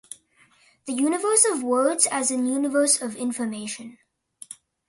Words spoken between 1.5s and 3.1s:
words as in universe